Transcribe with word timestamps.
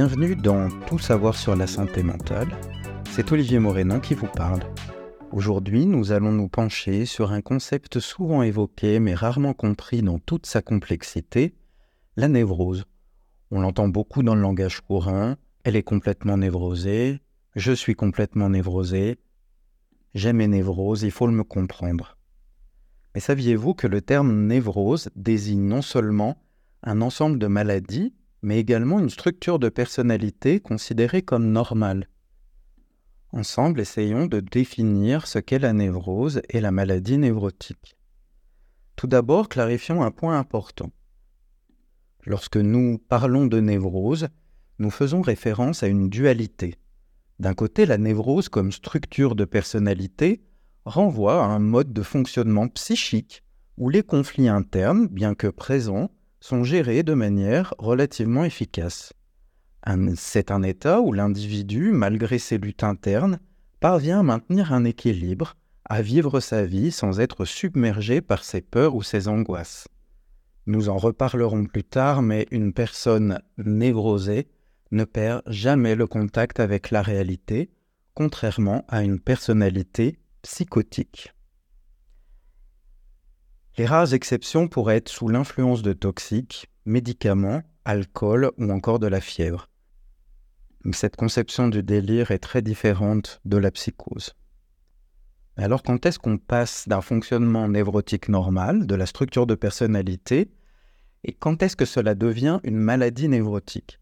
Bienvenue 0.00 0.36
dans 0.36 0.68
Tout 0.86 1.00
savoir 1.00 1.34
sur 1.34 1.56
la 1.56 1.66
santé 1.66 2.04
mentale. 2.04 2.46
C'est 3.10 3.32
Olivier 3.32 3.58
Morénin 3.58 3.98
qui 3.98 4.14
vous 4.14 4.28
parle. 4.28 4.60
Aujourd'hui, 5.32 5.86
nous 5.86 6.12
allons 6.12 6.30
nous 6.30 6.48
pencher 6.48 7.04
sur 7.04 7.32
un 7.32 7.40
concept 7.40 7.98
souvent 7.98 8.44
évoqué 8.44 9.00
mais 9.00 9.16
rarement 9.16 9.54
compris 9.54 10.02
dans 10.02 10.20
toute 10.20 10.46
sa 10.46 10.62
complexité, 10.62 11.56
la 12.14 12.28
névrose. 12.28 12.84
On 13.50 13.60
l'entend 13.60 13.88
beaucoup 13.88 14.22
dans 14.22 14.36
le 14.36 14.40
langage 14.40 14.82
courant, 14.82 15.34
elle 15.64 15.74
est 15.74 15.82
complètement 15.82 16.36
névrosée, 16.36 17.20
je 17.56 17.72
suis 17.72 17.96
complètement 17.96 18.50
névrosé, 18.50 19.18
j'aime 20.14 20.36
mes 20.36 20.46
névroses, 20.46 21.02
il 21.02 21.10
faut 21.10 21.26
le 21.26 21.32
me 21.32 21.42
comprendre. 21.42 22.16
Mais 23.16 23.20
saviez-vous 23.20 23.74
que 23.74 23.88
le 23.88 24.00
terme 24.00 24.46
névrose 24.46 25.10
désigne 25.16 25.66
non 25.66 25.82
seulement 25.82 26.40
un 26.84 27.00
ensemble 27.00 27.40
de 27.40 27.48
maladies, 27.48 28.14
mais 28.42 28.58
également 28.58 29.00
une 29.00 29.10
structure 29.10 29.58
de 29.58 29.68
personnalité 29.68 30.60
considérée 30.60 31.22
comme 31.22 31.50
normale. 31.50 32.08
Ensemble, 33.32 33.80
essayons 33.80 34.26
de 34.26 34.40
définir 34.40 35.26
ce 35.26 35.38
qu'est 35.38 35.58
la 35.58 35.72
névrose 35.72 36.40
et 36.48 36.60
la 36.60 36.70
maladie 36.70 37.18
névrotique. 37.18 37.96
Tout 38.96 39.06
d'abord, 39.06 39.48
clarifions 39.48 40.02
un 40.02 40.10
point 40.10 40.38
important. 40.38 40.90
Lorsque 42.24 42.56
nous 42.56 42.98
parlons 42.98 43.46
de 43.46 43.60
névrose, 43.60 44.28
nous 44.78 44.90
faisons 44.90 45.20
référence 45.20 45.82
à 45.82 45.88
une 45.88 46.08
dualité. 46.08 46.76
D'un 47.38 47.54
côté, 47.54 47.86
la 47.86 47.98
névrose 47.98 48.48
comme 48.48 48.72
structure 48.72 49.34
de 49.34 49.44
personnalité 49.44 50.42
renvoie 50.84 51.44
à 51.44 51.48
un 51.48 51.58
mode 51.58 51.92
de 51.92 52.02
fonctionnement 52.02 52.68
psychique 52.68 53.44
où 53.76 53.90
les 53.90 54.02
conflits 54.02 54.48
internes, 54.48 55.06
bien 55.06 55.34
que 55.34 55.46
présents, 55.46 56.10
sont 56.40 56.64
gérés 56.64 57.02
de 57.02 57.14
manière 57.14 57.74
relativement 57.78 58.44
efficace. 58.44 59.12
C'est 60.16 60.50
un 60.50 60.62
état 60.62 61.00
où 61.00 61.12
l'individu, 61.12 61.92
malgré 61.92 62.38
ses 62.38 62.58
luttes 62.58 62.84
internes, 62.84 63.38
parvient 63.80 64.20
à 64.20 64.22
maintenir 64.22 64.72
un 64.72 64.84
équilibre, 64.84 65.54
à 65.84 66.02
vivre 66.02 66.40
sa 66.40 66.64
vie 66.64 66.90
sans 66.90 67.20
être 67.20 67.44
submergé 67.44 68.20
par 68.20 68.44
ses 68.44 68.60
peurs 68.60 68.94
ou 68.94 69.02
ses 69.02 69.28
angoisses. 69.28 69.88
Nous 70.66 70.90
en 70.90 70.98
reparlerons 70.98 71.64
plus 71.64 71.84
tard, 71.84 72.20
mais 72.20 72.46
une 72.50 72.74
personne 72.74 73.40
névrosée 73.56 74.48
ne 74.90 75.04
perd 75.04 75.42
jamais 75.46 75.94
le 75.94 76.06
contact 76.06 76.60
avec 76.60 76.90
la 76.90 77.00
réalité, 77.00 77.70
contrairement 78.14 78.84
à 78.88 79.02
une 79.02 79.20
personnalité 79.20 80.18
psychotique. 80.42 81.32
Les 83.78 83.86
rares 83.86 84.12
exceptions 84.12 84.66
pourraient 84.66 84.96
être 84.96 85.08
sous 85.08 85.28
l'influence 85.28 85.82
de 85.82 85.92
toxiques, 85.92 86.66
médicaments, 86.84 87.62
alcool 87.84 88.50
ou 88.58 88.72
encore 88.72 88.98
de 88.98 89.06
la 89.06 89.20
fièvre. 89.20 89.68
Cette 90.90 91.14
conception 91.14 91.68
du 91.68 91.84
délire 91.84 92.32
est 92.32 92.40
très 92.40 92.60
différente 92.60 93.40
de 93.44 93.56
la 93.56 93.70
psychose. 93.70 94.34
Alors 95.56 95.84
quand 95.84 96.06
est-ce 96.06 96.18
qu'on 96.18 96.38
passe 96.38 96.88
d'un 96.88 97.00
fonctionnement 97.00 97.68
névrotique 97.68 98.28
normal, 98.28 98.84
de 98.84 98.96
la 98.96 99.06
structure 99.06 99.46
de 99.46 99.54
personnalité, 99.54 100.50
et 101.22 101.32
quand 101.32 101.62
est-ce 101.62 101.76
que 101.76 101.84
cela 101.84 102.16
devient 102.16 102.58
une 102.64 102.78
maladie 102.78 103.28
névrotique? 103.28 104.00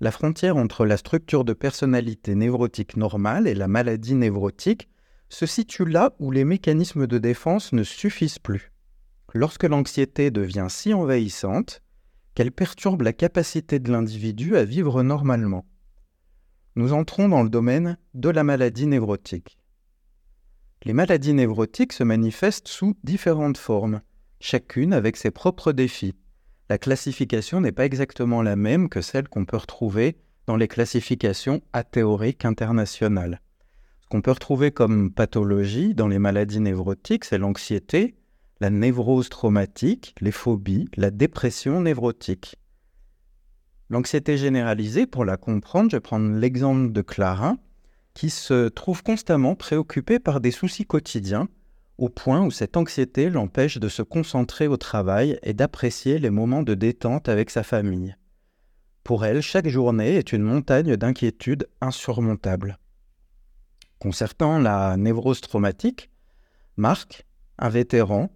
La 0.00 0.12
frontière 0.12 0.56
entre 0.56 0.86
la 0.86 0.96
structure 0.96 1.44
de 1.44 1.52
personnalité 1.52 2.34
névrotique 2.34 2.96
normale 2.96 3.46
et 3.46 3.54
la 3.54 3.68
maladie 3.68 4.14
névrotique 4.14 4.88
se 5.28 5.44
situe 5.44 5.84
là 5.84 6.14
où 6.20 6.30
les 6.30 6.44
mécanismes 6.46 7.06
de 7.06 7.18
défense 7.18 7.74
ne 7.74 7.82
suffisent 7.82 8.38
plus 8.38 8.72
lorsque 9.34 9.64
l'anxiété 9.64 10.30
devient 10.30 10.66
si 10.68 10.92
envahissante 10.94 11.82
qu'elle 12.34 12.52
perturbe 12.52 13.02
la 13.02 13.12
capacité 13.12 13.78
de 13.78 13.90
l'individu 13.90 14.56
à 14.56 14.64
vivre 14.64 15.02
normalement. 15.02 15.66
Nous 16.76 16.92
entrons 16.92 17.28
dans 17.28 17.42
le 17.42 17.50
domaine 17.50 17.98
de 18.14 18.28
la 18.28 18.44
maladie 18.44 18.86
névrotique. 18.86 19.58
Les 20.84 20.92
maladies 20.92 21.34
névrotiques 21.34 21.92
se 21.92 22.04
manifestent 22.04 22.68
sous 22.68 22.96
différentes 23.04 23.58
formes, 23.58 24.00
chacune 24.40 24.92
avec 24.92 25.16
ses 25.16 25.30
propres 25.30 25.72
défis. 25.72 26.14
La 26.70 26.78
classification 26.78 27.60
n'est 27.60 27.72
pas 27.72 27.84
exactement 27.84 28.42
la 28.42 28.56
même 28.56 28.88
que 28.88 29.00
celle 29.00 29.28
qu'on 29.28 29.44
peut 29.44 29.56
retrouver 29.56 30.16
dans 30.46 30.56
les 30.56 30.68
classifications 30.68 31.60
athéoriques 31.72 32.44
internationales. 32.44 33.40
Ce 34.00 34.06
qu'on 34.08 34.22
peut 34.22 34.30
retrouver 34.30 34.70
comme 34.70 35.12
pathologie 35.12 35.94
dans 35.94 36.08
les 36.08 36.18
maladies 36.18 36.60
névrotiques, 36.60 37.24
c'est 37.24 37.38
l'anxiété, 37.38 38.14
la 38.60 38.70
névrose 38.70 39.30
traumatique, 39.30 40.14
les 40.20 40.32
phobies, 40.32 40.88
la 40.96 41.10
dépression 41.10 41.80
névrotique. 41.80 42.56
L'anxiété 43.88 44.36
généralisée, 44.36 45.06
pour 45.06 45.24
la 45.24 45.36
comprendre, 45.36 45.90
je 45.90 45.96
vais 45.96 46.00
prendre 46.00 46.30
l'exemple 46.36 46.92
de 46.92 47.02
Clara, 47.02 47.56
qui 48.14 48.28
se 48.28 48.68
trouve 48.68 49.02
constamment 49.02 49.54
préoccupée 49.54 50.18
par 50.18 50.40
des 50.40 50.50
soucis 50.50 50.84
quotidiens, 50.84 51.48
au 51.96 52.08
point 52.08 52.44
où 52.44 52.50
cette 52.50 52.76
anxiété 52.76 53.30
l'empêche 53.30 53.78
de 53.78 53.88
se 53.88 54.02
concentrer 54.02 54.66
au 54.66 54.76
travail 54.76 55.38
et 55.42 55.54
d'apprécier 55.54 56.18
les 56.18 56.30
moments 56.30 56.62
de 56.62 56.74
détente 56.74 57.28
avec 57.28 57.50
sa 57.50 57.62
famille. 57.62 58.14
Pour 59.04 59.24
elle, 59.24 59.40
chaque 59.40 59.68
journée 59.68 60.16
est 60.16 60.32
une 60.32 60.42
montagne 60.42 60.96
d'inquiétudes 60.96 61.68
insurmontables. 61.80 62.78
Concertant 63.98 64.58
la 64.58 64.96
névrose 64.96 65.40
traumatique, 65.40 66.10
Marc, 66.76 67.26
un 67.58 67.68
vétéran, 67.68 68.30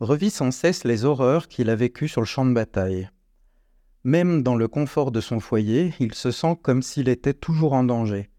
revit 0.00 0.30
sans 0.30 0.50
cesse 0.50 0.84
les 0.84 1.04
horreurs 1.04 1.48
qu'il 1.48 1.70
a 1.70 1.76
vécues 1.76 2.08
sur 2.08 2.20
le 2.20 2.26
champ 2.26 2.46
de 2.46 2.52
bataille. 2.52 3.08
Même 4.04 4.42
dans 4.42 4.54
le 4.54 4.68
confort 4.68 5.10
de 5.10 5.20
son 5.20 5.40
foyer, 5.40 5.92
il 5.98 6.14
se 6.14 6.30
sent 6.30 6.56
comme 6.62 6.82
s'il 6.82 7.08
était 7.08 7.34
toujours 7.34 7.72
en 7.72 7.84
danger, 7.84 8.30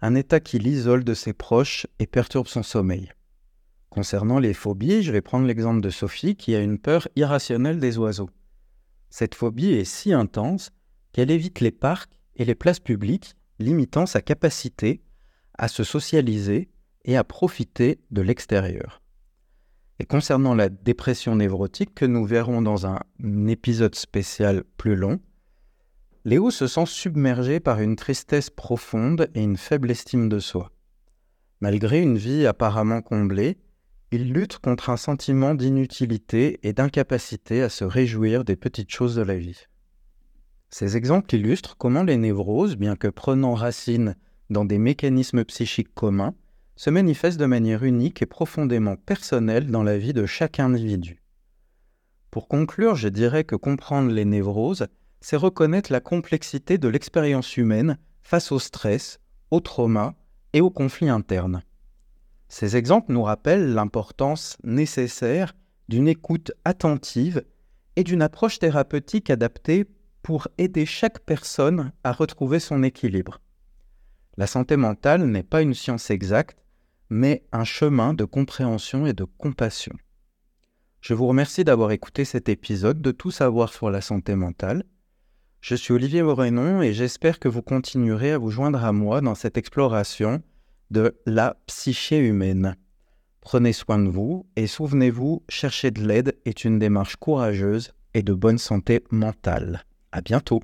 un 0.00 0.14
état 0.14 0.40
qui 0.40 0.58
l'isole 0.58 1.04
de 1.04 1.14
ses 1.14 1.32
proches 1.32 1.86
et 1.98 2.06
perturbe 2.06 2.46
son 2.46 2.62
sommeil. 2.62 3.10
Concernant 3.88 4.38
les 4.38 4.54
phobies, 4.54 5.02
je 5.02 5.12
vais 5.12 5.22
prendre 5.22 5.46
l'exemple 5.46 5.80
de 5.80 5.90
Sophie 5.90 6.36
qui 6.36 6.54
a 6.54 6.60
une 6.60 6.78
peur 6.78 7.08
irrationnelle 7.16 7.80
des 7.80 7.96
oiseaux. 7.98 8.30
Cette 9.10 9.34
phobie 9.34 9.72
est 9.72 9.84
si 9.84 10.12
intense 10.12 10.70
qu'elle 11.12 11.30
évite 11.30 11.60
les 11.60 11.70
parcs 11.70 12.12
et 12.36 12.44
les 12.44 12.54
places 12.54 12.80
publiques, 12.80 13.34
limitant 13.58 14.06
sa 14.06 14.20
capacité 14.20 15.02
à 15.56 15.68
se 15.68 15.82
socialiser 15.82 16.68
et 17.04 17.16
à 17.16 17.24
profiter 17.24 17.98
de 18.10 18.20
l'extérieur. 18.20 19.02
Et 20.00 20.06
concernant 20.06 20.54
la 20.54 20.68
dépression 20.68 21.36
névrotique, 21.36 21.94
que 21.94 22.04
nous 22.04 22.24
verrons 22.24 22.62
dans 22.62 22.86
un 22.86 23.00
épisode 23.48 23.94
spécial 23.94 24.64
plus 24.76 24.94
long, 24.94 25.20
Léo 26.24 26.50
se 26.50 26.66
sent 26.66 26.86
submergé 26.86 27.58
par 27.58 27.80
une 27.80 27.96
tristesse 27.96 28.50
profonde 28.50 29.30
et 29.34 29.42
une 29.42 29.56
faible 29.56 29.90
estime 29.90 30.28
de 30.28 30.38
soi. 30.38 30.72
Malgré 31.60 32.00
une 32.00 32.18
vie 32.18 32.46
apparemment 32.46 33.02
comblée, 33.02 33.58
il 34.10 34.32
lutte 34.32 34.58
contre 34.58 34.90
un 34.90 34.96
sentiment 34.96 35.54
d'inutilité 35.54 36.60
et 36.62 36.72
d'incapacité 36.72 37.62
à 37.62 37.68
se 37.68 37.84
réjouir 37.84 38.44
des 38.44 38.56
petites 38.56 38.90
choses 38.90 39.16
de 39.16 39.22
la 39.22 39.36
vie. 39.36 39.66
Ces 40.70 40.96
exemples 40.96 41.34
illustrent 41.34 41.76
comment 41.76 42.02
les 42.02 42.16
névroses, 42.16 42.76
bien 42.76 42.94
que 42.94 43.08
prenant 43.08 43.54
racine 43.54 44.14
dans 44.50 44.64
des 44.64 44.78
mécanismes 44.78 45.44
psychiques 45.44 45.94
communs, 45.94 46.34
se 46.78 46.90
manifeste 46.90 47.40
de 47.40 47.44
manière 47.44 47.82
unique 47.82 48.22
et 48.22 48.26
profondément 48.26 48.94
personnelle 48.94 49.68
dans 49.68 49.82
la 49.82 49.98
vie 49.98 50.12
de 50.12 50.26
chaque 50.26 50.60
individu. 50.60 51.20
Pour 52.30 52.46
conclure, 52.46 52.94
je 52.94 53.08
dirais 53.08 53.42
que 53.42 53.56
comprendre 53.56 54.12
les 54.12 54.24
névroses, 54.24 54.86
c'est 55.20 55.36
reconnaître 55.36 55.90
la 55.90 55.98
complexité 55.98 56.78
de 56.78 56.86
l'expérience 56.86 57.56
humaine 57.56 57.98
face 58.22 58.52
au 58.52 58.60
stress, 58.60 59.18
au 59.50 59.58
trauma 59.58 60.14
et 60.52 60.60
aux 60.60 60.70
conflits 60.70 61.08
internes. 61.08 61.62
Ces 62.48 62.76
exemples 62.76 63.12
nous 63.12 63.24
rappellent 63.24 63.74
l'importance 63.74 64.56
nécessaire 64.62 65.56
d'une 65.88 66.06
écoute 66.06 66.52
attentive 66.64 67.44
et 67.96 68.04
d'une 68.04 68.22
approche 68.22 68.60
thérapeutique 68.60 69.30
adaptée 69.30 69.84
pour 70.22 70.46
aider 70.58 70.86
chaque 70.86 71.24
personne 71.24 71.90
à 72.04 72.12
retrouver 72.12 72.60
son 72.60 72.84
équilibre. 72.84 73.40
La 74.36 74.46
santé 74.46 74.76
mentale 74.76 75.24
n'est 75.24 75.42
pas 75.42 75.62
une 75.62 75.74
science 75.74 76.10
exacte, 76.10 76.62
mais 77.10 77.44
un 77.52 77.64
chemin 77.64 78.14
de 78.14 78.24
compréhension 78.24 79.06
et 79.06 79.12
de 79.12 79.24
compassion. 79.24 79.94
Je 81.00 81.14
vous 81.14 81.26
remercie 81.26 81.64
d'avoir 81.64 81.92
écouté 81.92 82.24
cet 82.24 82.48
épisode 82.48 83.00
de 83.00 83.10
Tout 83.12 83.30
savoir 83.30 83.72
sur 83.72 83.90
la 83.90 84.00
santé 84.00 84.34
mentale. 84.34 84.84
Je 85.60 85.74
suis 85.74 85.92
Olivier 85.92 86.22
Morenon 86.22 86.82
et 86.82 86.92
j'espère 86.92 87.38
que 87.38 87.48
vous 87.48 87.62
continuerez 87.62 88.32
à 88.32 88.38
vous 88.38 88.50
joindre 88.50 88.84
à 88.84 88.92
moi 88.92 89.20
dans 89.20 89.34
cette 89.34 89.56
exploration 89.56 90.42
de 90.90 91.16
la 91.26 91.56
psyché 91.66 92.18
humaine. 92.18 92.76
Prenez 93.40 93.72
soin 93.72 93.98
de 93.98 94.08
vous 94.08 94.46
et 94.56 94.66
souvenez-vous, 94.66 95.44
chercher 95.48 95.90
de 95.90 96.02
l'aide 96.02 96.36
est 96.44 96.64
une 96.64 96.78
démarche 96.78 97.16
courageuse 97.16 97.92
et 98.14 98.22
de 98.22 98.34
bonne 98.34 98.58
santé 98.58 99.04
mentale. 99.10 99.84
À 100.12 100.20
bientôt! 100.20 100.60